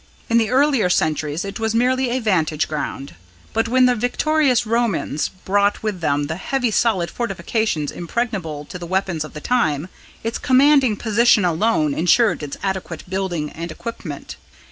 In 0.31 0.39
the 0.39 0.49
earlier 0.49 0.89
centuries 0.89 1.45
it 1.45 1.59
was 1.59 1.75
merely 1.75 2.09
a 2.09 2.17
vantage 2.19 2.67
ground. 2.67 3.13
But 3.53 3.67
when 3.67 3.85
the 3.85 3.93
victorious 3.93 4.65
Romans 4.65 5.29
brought 5.29 5.83
with 5.83 6.01
them 6.01 6.23
the 6.23 6.37
heavy 6.37 6.71
solid 6.71 7.11
fortifications 7.11 7.91
impregnable 7.91 8.65
to 8.65 8.79
the 8.79 8.87
weapons 8.87 9.23
of 9.23 9.33
the 9.35 9.41
time, 9.41 9.89
its 10.23 10.39
commanding 10.39 10.97
position 10.97 11.45
alone 11.45 11.93
ensured 11.93 12.41
its 12.41 12.57
adequate 12.63 13.07
building 13.11 13.51
and 13.51 13.71
equipment. 13.71 14.37